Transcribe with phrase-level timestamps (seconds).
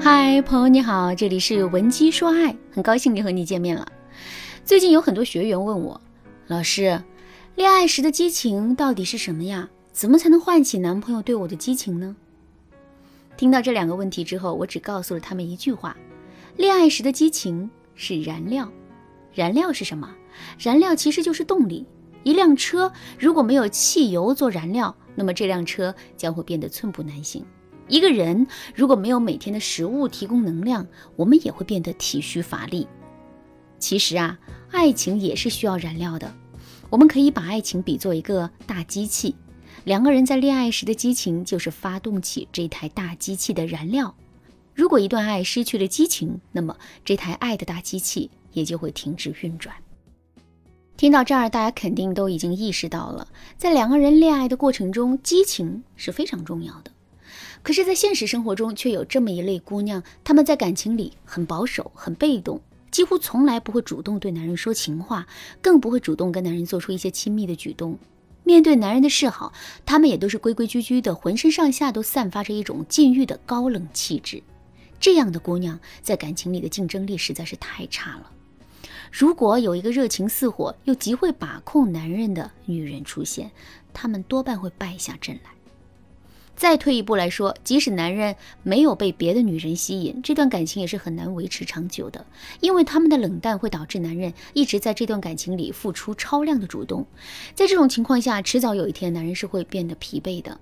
[0.00, 3.90] 嗨，朋友你好，这里是文姬说爱，很高兴又和你见面了。
[4.64, 6.00] 最近有很多学员问我，
[6.46, 7.02] 老师，
[7.56, 9.68] 恋爱时的激情到底是什么呀？
[9.90, 12.14] 怎么才能唤起男朋友对我的激情呢？
[13.36, 15.96] 听到这两个问题之后，我只告诉了他们一句话：
[16.56, 18.70] 恋爱时的激情是燃料。
[19.34, 20.14] 燃料是什么？
[20.60, 21.84] 燃料其实就是动力。
[22.22, 27.44] 一辆车如果没有汽油做燃料，那么这辆车将会变得寸步难行。
[27.88, 32.86] 一个人如果没有每天的食物提供能量，我们也会变得体虚乏力。
[33.78, 34.38] 其实啊，
[34.70, 36.32] 爱情也是需要燃料的。
[36.90, 39.34] 我们可以把爱情比作一个大机器，
[39.84, 44.14] 两个人在恋爱时的激情就是发动起这台大机器的燃料。
[44.74, 49.74] 如果一段爱失去了激情，那么这台爱的大机器也就会停止运转。
[50.96, 56.90] 听到这儿，大家肯定都已经意识到了，在两个人恋爱的过程中，激情是非常重要的。
[57.62, 65.26] 可是，在现实生活中，却有这么一类姑娘，她们在感情里很保守、很被动，几乎从来不会主动对男人说情话，
[65.60, 67.98] 更不会主动跟男人做出一些亲密的举动。
[68.44, 69.52] 面对男人的示好，
[69.84, 74.42] 她们也都是规规矩矩的，浑身上下都散发着一种禁欲的高冷气质。
[74.98, 78.30] 这样的姑娘在感情里的竞争力实在是太差了。
[79.12, 83.50] 如果有一个热情似火又极会把控男人的女人出现，
[83.92, 85.50] 她们多半会败下阵来。
[86.58, 92.26] 再退一步来说，即使男人没有被别的女人吸引，这段感情也是很难维持长久的，
[92.58, 97.06] 因为他们的冷淡会导致男人一直在这段感情里付出超量的主动。
[97.54, 100.58] 在这种情况下，迟早有一天男人是会变得疲惫的。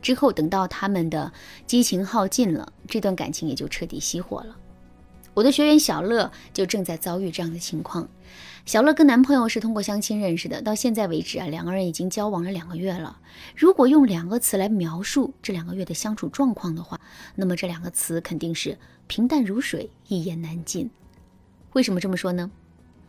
[0.00, 1.32] 之后等到他们的
[1.66, 4.56] 激情耗尽了，这段感情也就彻底熄火了。
[5.38, 8.08] 我的学员小乐就正在遭遇这样的情况。
[8.66, 13.20] 小乐跟男朋友是通过相亲认识的，到现在为止啊，两个人已经交往了两个月了。
[13.54, 17.00] 如果用两个词来描述这两个月的相处状况的话，
[17.36, 20.90] 那么这两个词肯定是平淡如水，一言难尽。
[21.74, 22.50] 为什么这么说呢？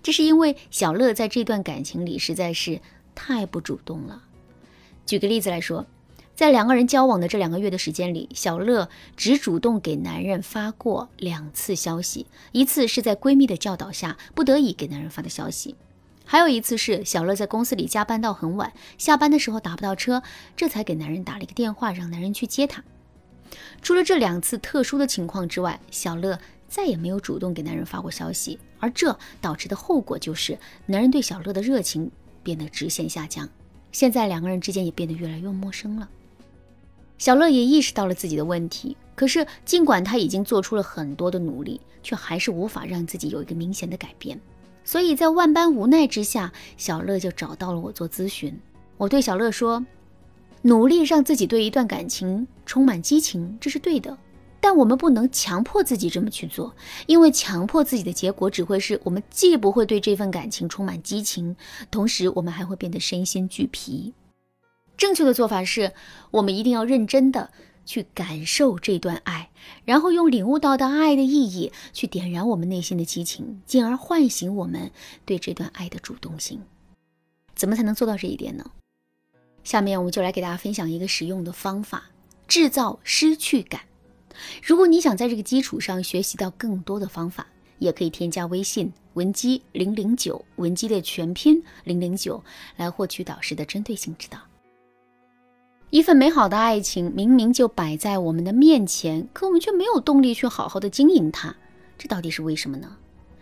[0.00, 2.80] 这是因为小乐在这段感情里实在是
[3.16, 4.22] 太不主动了。
[5.04, 5.84] 举个例子来说。
[6.42, 15.76] 在两个人交往的这两个月的时间里，小乐只主动给男人发过两次消息，一次是在闺蜜的教导下不得已给男人发的消息，
[16.24, 20.24] 还有一次是小乐在公司里加班到很晚，下班的时候打不到车，
[20.56, 22.82] 这才给男人打了一个电话，让男人去接她。
[23.80, 32.10] 除了这两次特殊的情况之外，小乐再也没有主动给男人发过消息，而这导致的后果就是男人对小乐的热情
[32.42, 33.48] 变得直线下降，
[33.92, 36.08] 现在两个人之间也变得越来越陌生了。
[37.22, 44.40] 小乐也意识到了自己的问题，可是尽管他已经做出了很多的努力，却还是无法让自己有一个明显的改变。
[44.82, 48.58] 所以在万般无奈之下，小乐就找到了我做咨询。
[48.96, 49.86] 我对小乐说
[50.62, 54.18] ：“努力让自己对一段感情充满激情，这是对的，
[54.60, 56.74] 但我们不能强迫自己这么去做，
[57.06, 61.54] 因为强迫自己的结果只会是我们既不会对这份感情充满激情，
[61.88, 64.12] 同时我们还会变得身心俱疲。”
[64.96, 65.92] 正确的做法是，
[66.30, 67.50] 我们一定要认真的
[67.84, 69.50] 去感受这段爱，
[69.84, 74.92] 然后用领悟到的爱的意义去点燃我们内心的激情，进而唤醒我们
[75.24, 76.62] 对这段爱的主动性。
[77.54, 78.70] 怎么才能做到这一点呢？
[79.64, 82.10] 下面我们就来给大家分享一个实用的方法：
[82.46, 83.82] 制造失去感。
[84.62, 87.46] 如果你想在这个基础上学习到更多的方法，
[87.78, 92.42] 也可以添加微信文姬零零九，文姬的全拼零零九，
[92.76, 94.38] 来获取导师的针对性指导。
[95.92, 101.54] 一份美好的爱情明明就摆在我们的面前，可我们却没有动力去好好的经营它，
[101.98, 102.96] 这到底是为什么呢？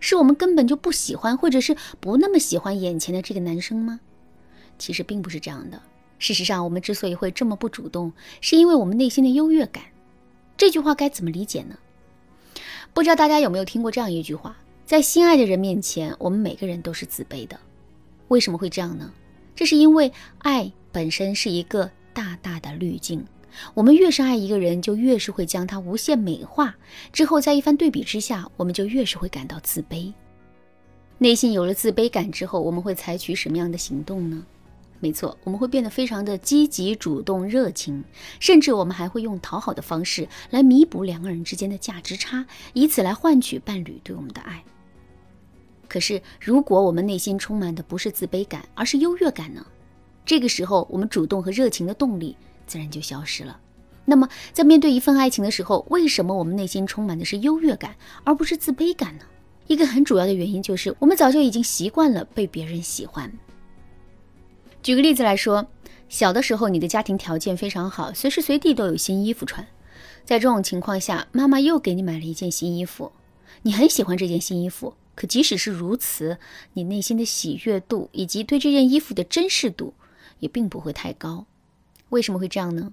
[0.00, 4.00] 是我们根本就不喜欢，或者是不那么喜欢眼前的这个男生吗？
[4.76, 5.80] 其实并不是这样的。
[6.18, 9.84] 事实上，我们之所以会这么不主动，是因为我们内心的优越感。
[10.56, 11.78] 这句话该怎么理解呢？
[12.92, 17.56] 不知道大家有没有听过这样一句话：在心爱的人面前，我们每个人都是自卑的。
[18.26, 19.12] 为什么会这样呢？
[19.54, 21.88] 这是因为爱本身是一个。
[22.14, 23.24] 大大的滤镜，
[23.74, 26.74] 我们越是爱一个人，就越是会将他无限美化。
[27.12, 30.12] 之后，在一番对比之下，我们就越是会感到自卑。
[31.18, 34.44] 内心有了自卑感之后，我们会采取什么样的行动呢？
[34.98, 38.04] 没错，我们会变得非常的积极、主动、热情，
[38.38, 44.62] 甚至我们还会用讨好的方式来弥补两个人之间的价值差，以此来换取伴侣对我们的爱。
[45.88, 49.66] 可是，如果我们内心充满的不是自卑感，而是优越感呢？
[50.24, 52.36] 这个时候，我们主动和热情的动力
[52.66, 53.58] 自然就消失了。
[54.04, 59.24] 那么，在面对一份爱情的时候，为什么我们内心充满的是优越感，而不是自卑感呢？
[59.68, 63.32] 一个很主要的原因就是，我们早就已经习惯了被别人喜欢。
[64.82, 65.64] 举个例子来说，
[66.08, 69.64] 小的时候你的家庭条件非常好，随时随地都有新衣服穿，
[70.24, 73.12] 在这种情况下，妈妈又给你买了一件新衣服，
[73.62, 76.38] 你很喜欢这件新衣服，可即使是如此，
[76.72, 79.94] 你内心的喜悦度以及对这件衣服的珍视度
[80.42, 81.46] 也并不会太高。
[82.08, 82.92] 为什么会这样呢？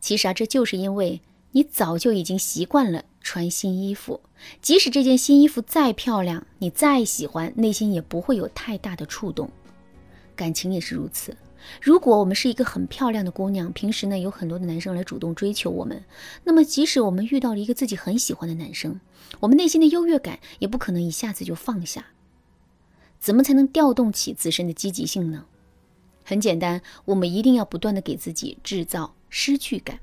[0.00, 1.20] 其实啊，这就是因为
[1.52, 4.20] 你早就已经习惯了穿新衣服，
[4.62, 9.50] 即使这件新衣服再漂亮，你再喜欢，内心也不会有太大的触动。
[10.34, 11.36] 感情也是如此。
[11.82, 16.02] 如果我们是一个很漂亮的姑娘，平时呢有很多的男生来主动追求我们，
[16.44, 18.98] 那么即使我们遇到了一个自己很喜欢的男生，
[19.40, 22.06] 我们内心的优越感也不可能一下子就放下。
[23.18, 25.44] 怎么才能调动起自身的积极性呢？
[26.30, 29.98] 很简单，我们一定要不断的给自己制造失去感。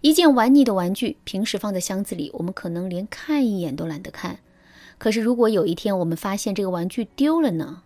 [0.00, 4.40] 一件玩腻的玩具，平时放在箱子里，我们可能连看一眼都懒得看。
[4.98, 7.84] 可是如果有一天我们发现这个玩具丢了呢？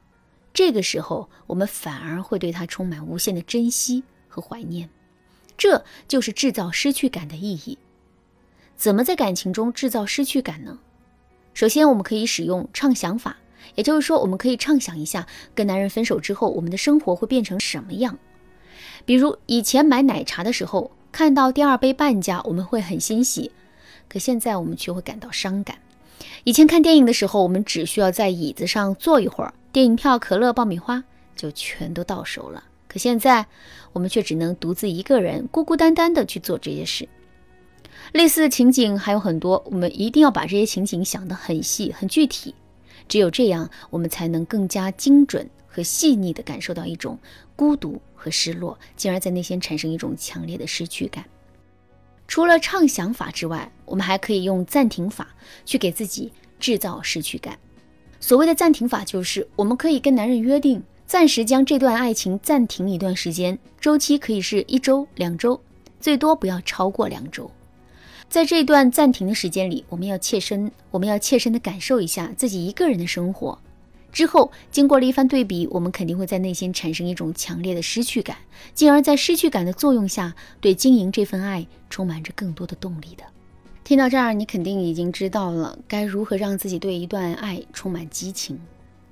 [0.55, 4.89] 这个时候，我们反而会对它充满无限的珍惜和怀念，
[5.59, 7.77] 这就是制造失去感的意义。
[8.79, 10.79] 怎么在感情中制造失去感呢？
[11.53, 13.37] 首先，我们可以使用畅想法，
[13.75, 18.19] 也就是说，我们可以畅想一下，跟男人分手之后，我们的生活会变成什么样。
[19.05, 23.51] 比如，以前买奶茶的时候，看到第二杯半价，我们会很欣喜，
[24.09, 25.79] 可现在我们却会感到伤感。
[26.45, 29.53] 以前看电影的时候，我们只需要在椅子上坐一会儿。
[29.73, 31.05] 电影票、可乐、爆米花
[31.35, 32.65] 就全都到手了。
[32.89, 33.47] 可现在，
[33.93, 37.07] 我们却只能独自一个人孤孤单单的去做这些事。
[38.13, 42.55] 类似的情景还有很多，我们一定要把这些情景想得很细、很具体。
[43.09, 47.19] 只有这样，我们才能更加精准和细腻地感受到一种
[47.55, 51.25] 孤独和失落，进而在内心产生一种强烈的失去感。
[52.29, 55.29] 除了畅想法之外，我们还可以用暂停法
[55.65, 57.57] 去给自己制造失去感。
[58.19, 65.61] 所谓的暂停法，就是我们可以跟男人约定，暂时将这段爱情暂停一段时间，周期可以是一周、两周，
[66.01, 67.49] 最多不要超过两周。
[68.29, 73.59] 在这段暂停的时间里，我们要切身，我们要切身的感受一下自己一个人的生活。
[74.13, 78.37] 之后，经过了一番对比，我们肯定会在内心产生一种强烈的失去感，
[78.75, 83.25] 进而，在失去感的作用下，对经营这份爱充满着更多的动力的。
[83.85, 88.59] 听到这儿，你肯定已经知道了该如何让自己对一段爱充满激情。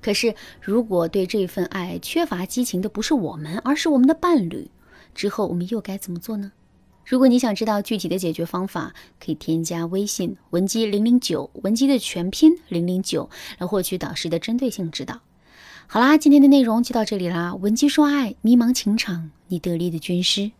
[0.01, 4.69] 可是，如果对这份爱缺乏激情的不是我们，而是我们的伴侣，
[5.13, 6.51] 之后我们又该怎么做呢？
[7.05, 8.93] 如果你想知道具体的解决方法，
[9.23, 13.29] 可以添加微信文姬零零九，文姬的全拼零零九，
[13.59, 15.19] 来获取导师的针对性指导。
[15.85, 17.53] 好啦，今天的内容就到这里啦。
[17.53, 20.51] 文姬说爱，迷茫情场，你得力的军师。